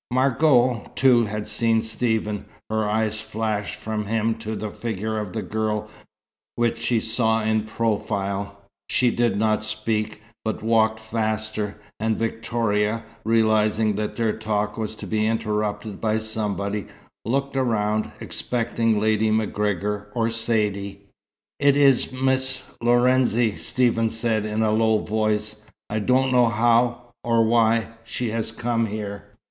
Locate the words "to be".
14.95-15.27